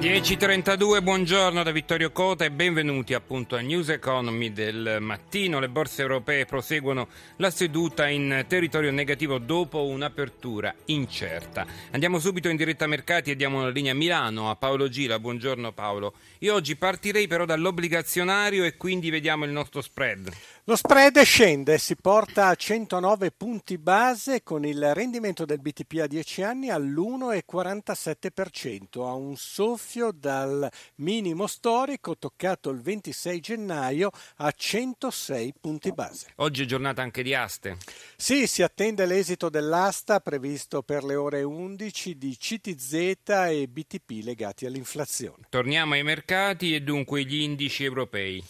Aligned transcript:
10.32, 0.00 1.02
buongiorno 1.02 1.62
da 1.62 1.70
Vittorio 1.72 2.10
Cota 2.10 2.46
e 2.46 2.50
benvenuti 2.50 3.12
appunto 3.12 3.54
a 3.54 3.60
News 3.60 3.90
Economy 3.90 4.50
del 4.50 4.96
mattino. 4.98 5.60
Le 5.60 5.68
borse 5.68 6.00
europee 6.00 6.46
proseguono 6.46 7.08
la 7.36 7.50
seduta 7.50 8.08
in 8.08 8.46
territorio 8.48 8.90
negativo 8.92 9.36
dopo 9.36 9.84
un'apertura 9.84 10.74
incerta. 10.86 11.66
Andiamo 11.90 12.18
subito 12.18 12.48
in 12.48 12.56
diretta 12.56 12.86
mercati 12.86 13.30
e 13.30 13.36
diamo 13.36 13.60
la 13.60 13.68
linea 13.68 13.92
Milano 13.92 14.48
a 14.48 14.56
Paolo 14.56 14.88
Gira. 14.88 15.18
Buongiorno 15.18 15.72
Paolo. 15.72 16.14
Io 16.38 16.54
oggi 16.54 16.76
partirei 16.76 17.26
però 17.26 17.44
dall'obbligazionario 17.44 18.64
e 18.64 18.78
quindi 18.78 19.10
vediamo 19.10 19.44
il 19.44 19.50
nostro 19.50 19.82
spread. 19.82 20.32
Lo 20.64 20.76
spread 20.76 21.20
scende, 21.22 21.76
si 21.76 21.94
porta 21.96 22.46
a 22.46 22.54
109 22.54 23.32
punti 23.32 23.76
base 23.76 24.42
con 24.42 24.64
il 24.64 24.94
rendimento 24.94 25.44
del 25.44 25.60
BTP 25.60 25.98
a 26.00 26.06
10 26.06 26.42
anni 26.42 26.70
all'1,47%, 26.70 29.04
a 29.04 29.12
un 29.12 29.36
soffio 29.36 29.88
dal 30.12 30.70
minimo 30.96 31.46
storico 31.46 32.16
toccato 32.16 32.70
il 32.70 32.80
26 32.80 33.40
gennaio 33.40 34.10
a 34.36 34.52
106 34.52 35.54
punti 35.60 35.92
base. 35.92 36.28
Oggi 36.36 36.62
è 36.62 36.66
giornata 36.66 37.02
anche 37.02 37.22
di 37.22 37.34
aste. 37.34 37.76
Sì, 38.16 38.46
si 38.46 38.62
attende 38.62 39.06
l'esito 39.06 39.48
dell'asta 39.48 40.20
previsto 40.20 40.82
per 40.82 41.02
le 41.02 41.16
ore 41.16 41.42
11 41.42 42.16
di 42.16 42.36
CTZ 42.36 42.92
e 42.92 43.68
BTP 43.68 44.22
legati 44.22 44.66
all'inflazione. 44.66 45.46
Torniamo 45.48 45.94
ai 45.94 46.02
mercati 46.02 46.74
e 46.74 46.82
dunque 46.82 47.24
gli 47.24 47.40
indici 47.40 47.82
europei. 47.84 48.42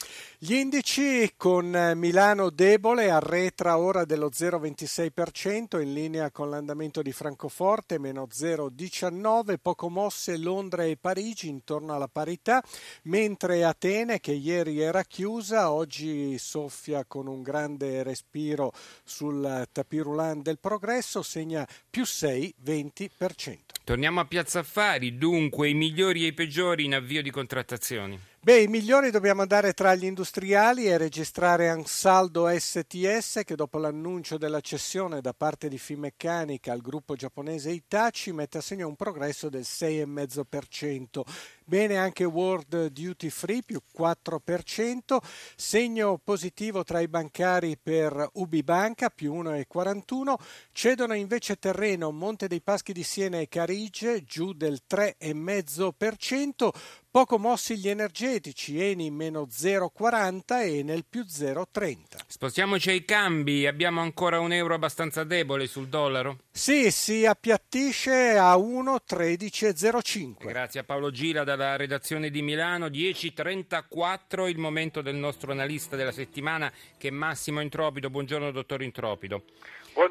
Gli 0.42 0.54
indici 0.54 1.34
con 1.36 1.92
Milano 1.96 2.48
debole 2.48 3.10
arretra 3.10 3.76
ora 3.76 4.06
dello 4.06 4.30
0,26% 4.30 5.78
in 5.82 5.92
linea 5.92 6.30
con 6.30 6.48
l'andamento 6.48 7.02
di 7.02 7.12
Francoforte, 7.12 7.98
meno 7.98 8.26
0,19%, 8.26 9.56
poco 9.60 9.90
mosse 9.90 10.38
Londra 10.38 10.84
e 10.84 10.96
Parigi 10.98 11.50
intorno 11.50 11.94
alla 11.94 12.08
parità, 12.08 12.64
mentre 13.02 13.64
Atene, 13.64 14.18
che 14.18 14.32
ieri 14.32 14.80
era 14.80 15.04
chiusa, 15.04 15.72
oggi 15.72 16.38
soffia 16.38 17.04
con 17.04 17.26
un 17.26 17.42
grande 17.42 18.02
respiro 18.02 18.72
sul 19.04 19.68
tapirulan 19.70 20.40
del 20.40 20.58
progresso, 20.58 21.20
segna 21.20 21.68
più 21.90 22.04
6,20%. 22.04 23.58
Torniamo 23.84 24.20
a 24.20 24.24
Piazza 24.24 24.60
Affari, 24.60 25.18
dunque 25.18 25.68
i 25.68 25.74
migliori 25.74 26.24
e 26.24 26.28
i 26.28 26.32
peggiori 26.32 26.86
in 26.86 26.94
avvio 26.94 27.20
di 27.20 27.30
contrattazioni. 27.30 28.29
Beh, 28.42 28.62
i 28.62 28.68
migliori 28.68 29.10
dobbiamo 29.10 29.42
andare 29.42 29.74
tra 29.74 29.94
gli 29.94 30.06
industriali 30.06 30.86
e 30.86 30.96
registrare 30.96 31.68
Ansaldo 31.68 32.48
STS 32.48 33.42
che 33.44 33.54
dopo 33.54 33.76
l'annuncio 33.76 34.38
della 34.38 34.62
cessione 34.62 35.20
da 35.20 35.34
parte 35.34 35.68
di 35.68 35.76
Finmeccanica 35.76 36.72
al 36.72 36.80
gruppo 36.80 37.16
giapponese 37.16 37.70
Itachi 37.70 38.32
mette 38.32 38.56
a 38.56 38.62
segno 38.62 38.88
un 38.88 38.96
progresso 38.96 39.50
del 39.50 39.66
6,5%. 39.66 41.20
Bene 41.66 41.98
anche 41.98 42.24
World 42.24 42.86
Duty 42.86 43.28
Free 43.28 43.62
più 43.62 43.78
4%, 43.94 45.18
segno 45.54 46.18
positivo 46.18 46.82
tra 46.82 47.00
i 47.00 47.08
bancari 47.08 47.76
per 47.76 48.26
Ubi 48.32 48.62
Banca 48.62 49.10
più 49.10 49.34
1,41%, 49.34 50.34
cedono 50.72 51.12
invece 51.12 51.58
terreno 51.58 52.10
Monte 52.10 52.48
dei 52.48 52.62
Paschi 52.62 52.94
di 52.94 53.04
Siena 53.04 53.38
e 53.38 53.48
Carige 53.48 54.24
giù 54.24 54.54
del 54.54 54.80
3,5%, 54.88 56.70
poco 57.10 57.38
mossi 57.38 57.76
gli 57.76 57.88
energetici, 57.88 58.80
Eni 58.80 59.10
meno 59.10 59.48
0,40 59.50 60.62
e 60.62 60.82
nel 60.84 61.04
più 61.08 61.22
0,30. 61.22 61.96
Spostiamoci 62.26 62.90
ai 62.90 63.04
cambi, 63.04 63.66
abbiamo 63.66 64.00
ancora 64.00 64.38
un 64.38 64.52
euro 64.52 64.74
abbastanza 64.74 65.24
debole 65.24 65.66
sul 65.66 65.88
dollaro? 65.88 66.38
Sì, 66.52 66.90
si 66.92 67.26
appiattisce 67.26 68.36
a 68.38 68.54
1,1305. 68.54 70.46
Grazie 70.46 70.80
a 70.80 70.84
Paolo 70.84 71.10
Gira 71.10 71.42
dalla 71.42 71.74
redazione 71.76 72.30
di 72.30 72.42
Milano, 72.42 72.86
10.34 72.86 74.48
il 74.48 74.58
momento 74.58 75.02
del 75.02 75.16
nostro 75.16 75.50
analista 75.50 75.96
della 75.96 76.12
settimana 76.12 76.72
che 76.96 77.08
è 77.08 77.10
Massimo 77.10 77.60
Intropido. 77.60 78.08
Buongiorno 78.08 78.52
dottor 78.52 78.82
Intropido. 78.82 79.42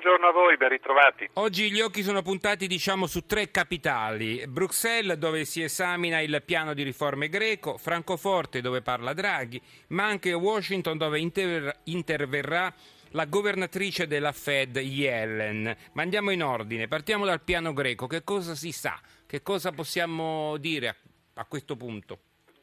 Buongiorno 0.02 0.30
a 0.30 0.32
voi, 0.32 0.56
ben 0.56 0.70
ritrovati. 0.70 1.30
Oggi 1.34 1.70
gli 1.70 1.82
occhi 1.82 2.04
sono 2.04 2.22
puntati 2.22 2.68
diciamo 2.68 3.06
su 3.06 3.26
tre 3.26 3.52
capitali, 3.52 4.48
Bruxelles 4.48 5.18
dove 5.18 5.44
si 5.44 5.62
esamina 5.62 6.22
il 6.22 6.42
piano 6.46 6.74
di 6.74 6.84
riforme 6.84 7.28
greco, 7.28 7.78
Francoforte 7.78 8.62
dove 8.62 8.82
parla 8.82 9.12
Draghi, 9.12 9.62
ma 9.88 10.06
anche 10.06 10.32
Washington 10.32 10.98
dove 10.98 11.20
inter- 11.20 11.80
interverrà 11.84 12.74
la 13.10 13.26
governatrice 13.26 14.08
della 14.08 14.32
Fed 14.32 14.78
Yellen. 14.78 15.76
Ma 15.92 16.02
andiamo 16.02 16.32
in 16.32 16.44
ordine, 16.44 16.88
partiamo 16.88 17.26
dal 17.26 17.42
piano 17.42 17.74
greco, 17.74 18.08
che 18.08 18.24
cosa 18.24 18.56
si 18.56 18.72
sa, 18.72 18.98
che 19.28 19.42
cosa 19.42 19.74
possiamo 19.74 20.56
dire 20.56 20.88
a, 20.88 20.96
a 21.34 21.46
questo 21.46 21.76
punto? 21.76 22.20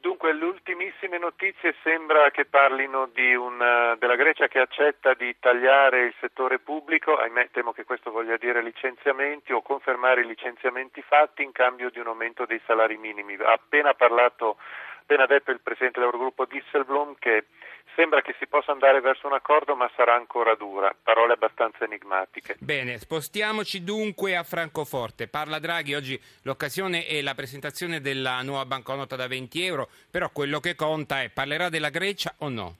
Dunque, 0.07 0.33
le 0.35 0.45
ultimissime 0.45 1.19
notizie 1.19 1.75
sembra 1.83 2.31
che 2.31 2.45
parlino 2.45 3.11
una, 3.35 3.97
della 3.97 4.15
Grecia 4.15 4.47
che 4.47 4.61
accetta 4.61 5.15
di 5.15 5.35
tagliare 5.41 6.05
il 6.05 6.15
settore 6.21 6.61
pubblico, 6.61 7.17
ahimè 7.17 7.51
temo 7.51 7.73
che 7.73 7.83
questo 7.83 8.13
voglia 8.13 8.37
dire 8.37 8.63
licenziamenti 8.63 9.53
o 9.53 9.63
confermare 9.63 10.21
i 10.21 10.27
licenziamenti 10.27 11.03
fatti 11.03 11.43
in 11.43 11.51
cambio 11.51 11.91
di 11.91 11.99
un 11.99 12.07
aumento 12.07 12.47
dei 12.47 12.61
salari 12.67 12.97
minimi. 12.97 13.35
Ha 13.35 13.51
appena 13.51 13.95
parlato 13.95 14.59
appena 15.01 15.27
detto 15.27 15.51
il 15.51 15.61
presidente 15.61 15.99
dell'Eurogruppo 15.99 16.45
Disselblom 16.45 17.17
che 17.19 17.47
sembra 17.97 18.21
che 18.21 18.37
si 18.39 18.47
possa 18.47 18.71
andare 18.71 19.01
verso 19.01 19.27
un 19.27 19.33
accordo 19.33 19.75
ma 19.75 19.91
sarà 19.97 20.15
ancora 20.15 20.55
dura, 20.55 20.95
parole 21.03 21.33
abbastanza 21.33 21.85
enigmatiche. 21.85 22.57
Bene, 22.61 22.99
spostiamoci 22.99 23.83
dunque 23.83 24.37
a 24.37 24.45
Francoforte. 24.45 25.27
Parla 25.27 25.59
Draghi, 25.59 25.95
oggi 25.95 26.21
l'occasione 26.43 27.07
è 27.07 27.23
la 27.23 27.35
presentazione 27.35 28.01
della 28.01 28.41
nuova 28.43 28.67
banconota 28.67 29.17
da 29.17 29.27
20 29.27 29.65
euro, 29.65 29.89
però 30.11 30.31
quello 30.31 30.61
che 30.61 30.75
conta 30.75 31.23
è 31.23 31.31
parlerà 31.31 31.69
della 31.71 31.91
Grecia 31.91 32.35
o 32.39 32.49
no? 32.51 32.77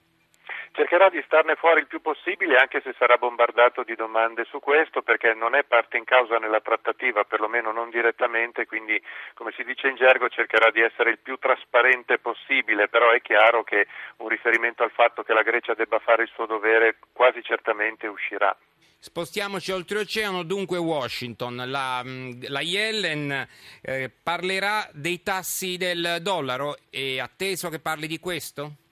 Cercherà 0.77 1.09
di 1.09 1.23
starne 1.25 1.55
fuori 1.55 1.79
il 1.79 1.87
più 1.87 2.01
possibile 2.01 2.57
anche 2.57 2.81
se 2.81 2.93
sarà 2.99 3.17
bombardato 3.17 3.81
di 3.81 3.95
domande 3.95 4.45
su 4.45 4.59
questo 4.59 5.01
perché 5.01 5.33
non 5.33 5.55
è 5.55 5.63
parte 5.63 5.97
in 5.97 6.03
causa 6.03 6.37
nella 6.37 6.61
trattativa, 6.61 7.23
perlomeno 7.23 7.71
non 7.71 7.89
direttamente, 7.89 8.67
quindi 8.67 9.01
come 9.33 9.51
si 9.57 9.63
dice 9.63 9.87
in 9.87 9.95
gergo 9.95 10.29
cercherà 10.29 10.69
di 10.69 10.81
essere 10.81 11.09
il 11.09 11.17
più 11.17 11.37
trasparente 11.37 12.19
possibile, 12.19 12.89
però 12.89 13.09
è 13.09 13.21
chiaro 13.21 13.63
che 13.63 13.87
un 14.17 14.27
riferimento 14.27 14.83
al 14.83 14.91
fatto 14.91 15.23
che 15.23 15.33
la 15.33 15.41
Grecia 15.41 15.73
debba 15.73 15.97
fare 15.97 16.21
il 16.23 16.31
suo 16.35 16.45
dovere 16.45 16.97
quasi 17.11 17.41
certamente 17.41 18.05
uscirà. 18.05 18.55
Spostiamoci 18.99 19.71
oltreoceano, 19.71 20.43
dunque 20.43 20.77
Washington. 20.77 21.63
La, 21.65 22.03
mm, 22.03 22.43
la 22.49 22.61
Yellen 22.61 23.47
eh, 23.81 24.11
parlerà 24.21 24.87
dei 24.91 25.23
tassi 25.23 25.77
del 25.77 26.17
dollaro, 26.21 26.75
è 26.91 27.17
atteso 27.17 27.69
che 27.69 27.79
parli 27.79 28.05
di 28.05 28.19
questo? 28.19 28.85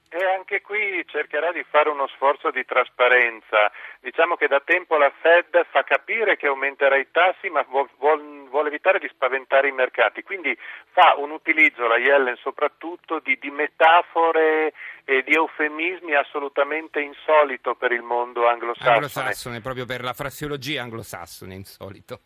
Anche 0.47 0.61
qui 0.61 1.03
cercherà 1.07 1.51
di 1.51 1.65
fare 1.71 1.89
uno 1.89 2.05
sforzo 2.05 2.51
di 2.51 2.63
trasparenza. 2.65 3.71
Diciamo 3.99 4.35
che 4.35 4.45
da 4.45 4.61
tempo 4.63 4.95
la 4.95 5.11
Fed 5.19 5.65
fa 5.71 5.81
capire 5.81 6.37
che 6.37 6.45
aumenterà 6.45 6.97
i 6.97 7.07
tassi, 7.09 7.49
ma 7.49 7.65
vuole, 7.67 8.45
vuole 8.47 8.67
evitare 8.67 8.99
di 8.99 9.07
spaventare 9.07 9.69
i 9.69 9.71
mercati. 9.71 10.21
Quindi 10.21 10.55
fa 10.91 11.15
un 11.17 11.31
utilizzo, 11.31 11.87
la 11.87 11.97
Yellen 11.97 12.35
soprattutto, 12.35 13.17
di, 13.21 13.39
di 13.41 13.49
metafore 13.49 14.73
e 15.03 15.23
di 15.23 15.33
eufemismi 15.33 16.13
assolutamente 16.13 17.01
insolito 17.01 17.73
per 17.73 17.91
il 17.91 18.03
mondo 18.03 18.47
anglosassone. 18.47 18.93
Anglosassone, 18.93 19.61
proprio 19.61 19.87
per 19.87 20.03
la 20.03 20.13
fraseologia 20.13 20.83
anglosassone, 20.83 21.55
insolito. 21.55 22.19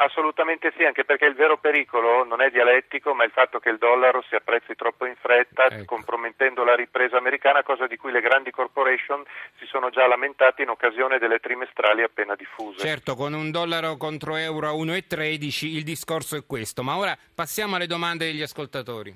Assolutamente 0.00 0.72
sì, 0.76 0.84
anche 0.84 1.04
perché 1.04 1.26
il 1.26 1.34
vero 1.34 1.58
pericolo 1.58 2.22
non 2.22 2.40
è 2.40 2.50
dialettico, 2.50 3.14
ma 3.14 3.24
il 3.24 3.32
fatto 3.32 3.58
che 3.58 3.68
il 3.68 3.78
dollaro 3.78 4.22
si 4.28 4.36
apprezzi 4.36 4.76
troppo 4.76 5.06
in 5.06 5.16
fretta, 5.16 5.64
ecco. 5.64 5.86
compromettendo 5.86 6.62
la 6.62 6.76
ripresa 6.76 7.16
americana, 7.16 7.64
cosa 7.64 7.88
di 7.88 7.96
cui 7.96 8.12
le 8.12 8.20
grandi 8.20 8.52
corporation 8.52 9.24
si 9.58 9.66
sono 9.66 9.90
già 9.90 10.06
lamentate 10.06 10.62
in 10.62 10.68
occasione 10.68 11.18
delle 11.18 11.40
trimestrali 11.40 12.04
appena 12.04 12.36
diffuse. 12.36 12.78
Certo, 12.78 13.16
con 13.16 13.32
un 13.32 13.50
dollaro 13.50 13.96
contro 13.96 14.36
euro 14.36 14.68
a 14.68 14.72
1,13 14.72 15.66
il 15.66 15.82
discorso 15.82 16.36
è 16.36 16.46
questo, 16.46 16.84
ma 16.84 16.96
ora 16.96 17.18
passiamo 17.34 17.74
alle 17.74 17.88
domande 17.88 18.26
degli 18.26 18.42
ascoltatori. 18.42 19.12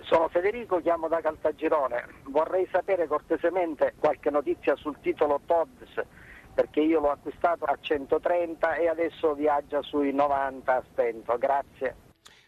Sono 0.00 0.26
Federico, 0.26 0.80
chiamo 0.80 1.06
da 1.06 1.20
Caltagirone. 1.20 2.04
Vorrei 2.24 2.66
sapere 2.72 3.06
cortesemente 3.06 3.94
qualche 4.00 4.30
notizia 4.30 4.74
sul 4.74 4.96
titolo 5.00 5.40
TODS 5.46 6.23
perché 6.54 6.80
io 6.80 7.00
l'ho 7.00 7.10
acquistato 7.10 7.64
a 7.64 7.76
130 7.78 8.74
e 8.76 8.88
adesso 8.88 9.34
viaggia 9.34 9.82
sui 9.82 10.12
90 10.12 10.74
a 10.74 10.82
stento. 10.92 11.36
Grazie. 11.36 11.96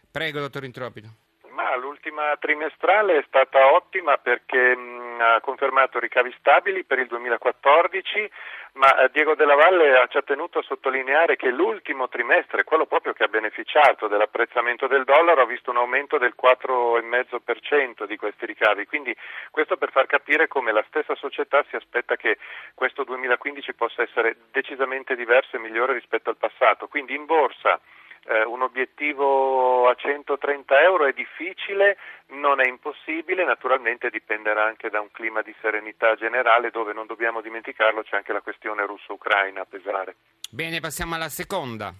Prego, 0.09 0.39
dottor 0.39 0.63
Intropido. 0.63 1.07
Ma 1.49 1.75
l'ultima 1.75 2.35
trimestrale 2.39 3.19
è 3.19 3.23
stata 3.27 3.73
ottima 3.73 4.17
perché 4.17 4.75
mh, 4.75 4.96
ha 5.21 5.39
confermato 5.41 5.99
ricavi 5.99 6.33
stabili 6.39 6.83
per 6.83 6.99
il 6.99 7.07
2014, 7.07 8.31
ma 8.73 9.03
eh, 9.03 9.09
Diego 9.11 9.35
Della 9.35 9.55
Valle 9.55 10.05
ci 10.09 10.17
ha 10.17 10.21
tenuto 10.21 10.59
a 10.59 10.63
sottolineare 10.63 11.35
che 11.35 11.49
l'ultimo 11.49 12.07
trimestre, 12.07 12.63
quello 12.63 12.85
proprio 12.85 13.13
che 13.13 13.23
ha 13.23 13.27
beneficiato 13.27 14.07
dell'apprezzamento 14.07 14.87
del 14.87 15.03
dollaro, 15.03 15.41
ha 15.41 15.45
visto 15.45 15.71
un 15.71 15.77
aumento 15.77 16.17
del 16.17 16.35
4,5% 16.41 18.05
di 18.05 18.17
questi 18.17 18.45
ricavi. 18.45 18.85
Quindi 18.85 19.15
questo 19.51 19.77
per 19.77 19.91
far 19.91 20.05
capire 20.05 20.47
come 20.47 20.71
la 20.71 20.83
stessa 20.87 21.15
società 21.15 21.63
si 21.69 21.75
aspetta 21.75 22.15
che 22.15 22.37
questo 22.73 23.03
2015 23.03 23.73
possa 23.73 24.01
essere 24.01 24.37
decisamente 24.51 25.15
diverso 25.15 25.55
e 25.55 25.59
migliore 25.59 25.93
rispetto 25.93 26.29
al 26.29 26.37
passato. 26.37 26.87
Quindi 26.87 27.15
in 27.15 27.25
borsa 27.25 27.79
eh, 28.27 28.43
un 28.43 28.61
obiettivo 28.61 29.87
a 29.87 29.95
130 29.95 30.81
euro 30.81 31.05
è 31.05 31.13
difficile, 31.13 31.97
non 32.27 32.59
è 32.59 32.67
impossibile, 32.67 33.45
naturalmente 33.45 34.09
dipenderà 34.09 34.65
anche 34.65 34.89
da 34.89 34.99
un 34.99 35.09
clima 35.11 35.41
di 35.41 35.55
serenità 35.61 36.15
generale 36.15 36.69
dove 36.69 36.91
non 36.91 37.07
dobbiamo 37.07 37.41
dimenticarlo 37.41 38.03
c'è 38.03 38.17
anche 38.17 38.33
la 38.33 38.41
questione 38.41 38.85
russo-ucraina 38.85 39.61
a 39.61 39.65
pesare. 39.65 40.15
Bene, 40.51 40.79
passiamo 40.81 41.15
alla 41.15 41.29
seconda. 41.29 41.93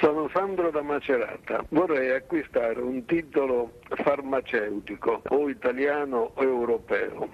Sono 0.00 0.28
Sandro 0.32 0.70
da 0.70 0.82
Macerata. 0.82 1.64
Vorrei 1.70 2.10
acquistare 2.10 2.80
un 2.80 3.04
titolo 3.06 3.78
farmaceutico 3.88 5.22
o 5.28 5.48
italiano 5.48 6.32
o 6.34 6.42
europeo. 6.42 7.28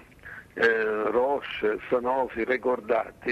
Eh, 0.53 1.09
Roche, 1.09 1.79
Sanofi, 1.89 2.45
ricordati, 2.45 3.31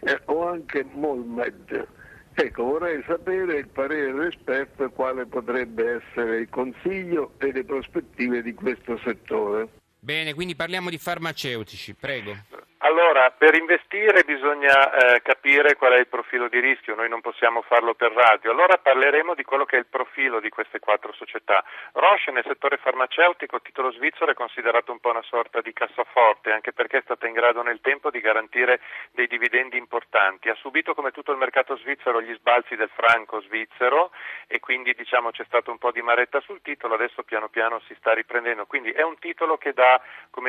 eh, 0.00 0.20
o 0.26 0.46
anche 0.46 0.84
Molmed 0.92 1.96
Ecco, 2.40 2.62
vorrei 2.62 3.02
sapere 3.04 3.58
il 3.58 3.66
parere 3.66 4.12
dell'esperto 4.12 4.88
quale 4.90 5.26
potrebbe 5.26 6.00
essere 6.00 6.38
il 6.38 6.48
consiglio 6.48 7.32
e 7.38 7.50
le 7.50 7.64
prospettive 7.64 8.42
di 8.42 8.54
questo 8.54 8.96
settore. 8.98 9.68
Bene, 9.98 10.34
quindi 10.34 10.54
parliamo 10.54 10.88
di 10.88 10.98
farmaceutici, 10.98 11.94
prego. 11.94 12.36
Allora, 12.80 13.32
per 13.32 13.56
investire 13.56 14.22
bisogna 14.22 14.92
eh, 14.92 15.22
capire 15.22 15.74
qual 15.74 15.94
è 15.94 15.98
il 15.98 16.06
profilo 16.06 16.48
di 16.48 16.60
rischio, 16.60 16.94
noi 16.94 17.08
non 17.08 17.20
possiamo 17.20 17.62
farlo 17.62 17.94
per 17.94 18.12
radio. 18.12 18.52
Allora 18.52 18.78
parleremo 18.78 19.34
di 19.34 19.42
quello 19.42 19.64
che 19.64 19.74
è 19.74 19.78
il 19.80 19.86
profilo 19.86 20.38
di 20.38 20.48
queste 20.48 20.78
quattro 20.78 21.12
società. 21.12 21.64
Roche 21.94 22.30
nel 22.30 22.44
settore 22.46 22.76
farmaceutico, 22.76 23.60
titolo 23.60 23.90
svizzero, 23.90 24.30
è 24.30 24.34
considerato 24.34 24.92
un 24.92 25.00
po' 25.00 25.10
una 25.10 25.22
sorta 25.22 25.60
di 25.60 25.72
cassaforte, 25.72 26.52
anche 26.52 26.72
perché 26.72 26.98
è 26.98 27.02
stata 27.02 27.26
in 27.26 27.32
grado 27.32 27.62
nel 27.62 27.80
tempo 27.80 28.10
di 28.10 28.20
garantire 28.20 28.80
dei 29.10 29.26
dividendi 29.26 29.76
importanti. 29.76 30.48
Ha 30.48 30.54
subito 30.54 30.94
come 30.94 31.10
tutto 31.10 31.32
il 31.32 31.38
mercato 31.38 31.76
svizzero 31.78 32.22
gli 32.22 32.34
sbalzi 32.34 32.76
del 32.76 32.90
franco 32.94 33.40
svizzero 33.40 34.12
e 34.46 34.60
quindi 34.60 34.94
diciamo 34.94 35.32
c'è 35.32 35.44
stato 35.46 35.72
un 35.72 35.78
po' 35.78 35.90
di 35.90 36.00
maretta 36.00 36.38
sul 36.40 36.62
titolo, 36.62 36.94
adesso 36.94 37.24
piano 37.24 37.48
piano 37.48 37.80
si 37.88 37.94
sta 37.98 38.14
riprendendo. 38.14 38.66
Quindi 38.66 38.92
è 38.92 39.02
un 39.02 39.18
titolo 39.18 39.58
che 39.58 39.72
dà, 39.72 40.00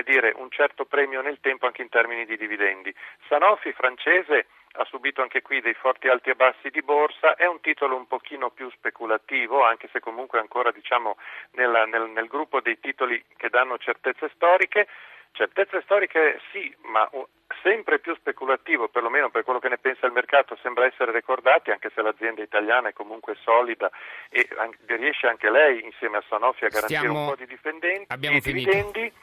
dire, 0.03 0.33
un 0.37 0.49
certo 0.49 0.85
premio 0.85 1.21
nel 1.21 1.39
tempo 1.39 1.65
anche 1.65 1.81
in 1.81 1.89
termini 1.89 2.18
di 2.25 2.37
dividendi. 2.37 2.93
Sanofi 3.27 3.71
francese 3.73 4.47
ha 4.73 4.85
subito 4.85 5.21
anche 5.21 5.41
qui 5.41 5.61
dei 5.61 5.73
forti 5.73 6.07
alti 6.07 6.29
e 6.29 6.35
bassi 6.35 6.69
di 6.69 6.81
borsa, 6.81 7.35
è 7.35 7.45
un 7.45 7.59
titolo 7.59 7.95
un 7.95 8.07
pochino 8.07 8.51
più 8.51 8.69
speculativo, 8.69 9.65
anche 9.65 9.89
se 9.91 9.99
comunque 9.99 10.39
ancora 10.39 10.71
diciamo, 10.71 11.17
nella, 11.51 11.85
nel, 11.85 12.09
nel 12.09 12.27
gruppo 12.27 12.61
dei 12.61 12.79
titoli 12.79 13.23
che 13.35 13.49
danno 13.49 13.77
certezze 13.77 14.29
storiche. 14.35 14.87
Certezze 15.31 15.81
storiche 15.83 16.39
sì, 16.51 16.75
ma 16.85 17.07
sempre 17.61 17.99
più 17.99 18.15
speculativo, 18.15 18.89
perlomeno 18.89 19.29
per 19.29 19.43
quello 19.43 19.59
che 19.59 19.69
ne 19.69 19.77
pensa 19.77 20.07
il 20.07 20.11
mercato, 20.11 20.57
sembra 20.61 20.85
essere 20.85 21.11
ricordati, 21.11 21.71
anche 21.71 21.91
se 21.93 22.01
l'azienda 22.01 22.41
italiana 22.41 22.89
è 22.89 22.93
comunque 22.93 23.35
solida 23.41 23.91
e 24.29 24.47
riesce 24.87 25.27
anche 25.27 25.49
lei 25.49 25.83
insieme 25.83 26.17
a 26.17 26.23
Sanofi 26.27 26.65
a 26.65 26.69
garantire 26.69 26.99
Stiamo... 26.99 27.21
un 27.21 27.29
po' 27.29 27.35
di, 27.35 27.45
dividendi. 27.45 28.05
Abbiamo 28.07 28.39
dividendi 28.39 29.13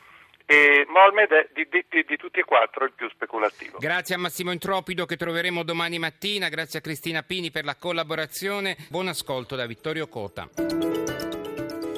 e 0.46 0.86
Molmed 0.88 1.30
è 1.30 1.48
di, 1.52 1.66
di, 1.68 2.04
di, 2.06 2.16
tutti 2.16 2.38
e 2.38 2.44
quattro 2.44 2.84
il 2.84 2.92
più 2.94 3.08
speculativo. 3.10 3.78
Grazie 3.78 4.14
a 4.14 4.18
Massimo 4.18 4.52
Intropido 4.52 5.04
che 5.04 5.16
troveremo 5.16 5.64
domani 5.64 5.98
mattina, 5.98 6.48
grazie 6.48 6.78
a 6.78 6.82
Cristina 6.82 7.22
Pini 7.22 7.50
per 7.50 7.64
la 7.64 7.74
collaborazione. 7.74 8.76
Buon 8.88 9.08
ascolto 9.08 9.56
da 9.56 9.66
Vittorio 9.66 10.06
Cota. 10.06 10.48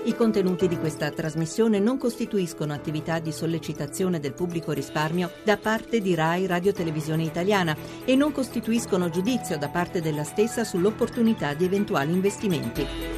I 0.05 0.15
contenuti 0.15 0.69
di 0.69 0.79
questa 0.79 1.11
trasmissione 1.11 1.79
non 1.79 1.99
costituiscono 1.99 2.73
attività 2.73 3.19
di 3.19 3.31
sollecitazione 3.31 4.19
del 4.19 4.33
pubblico 4.33 4.73
risparmio 4.73 5.31
da 5.45 5.59
parte 5.59 6.01
di 6.01 6.15
RAI 6.15 6.47
Radio 6.47 6.73
Televisione 6.73 7.25
Italiana 7.25 7.77
e 8.07 8.17
non 8.17 8.33
costituiscono 8.33 9.11
giudizio 9.11 9.59
da 9.59 9.69
parte 9.69 10.01
della 10.01 10.25
stessa 10.25 10.65
sull'opportunità 10.65 11.53
di 11.53 11.67
eventuali 11.67 12.13
investimenti. 12.13 13.18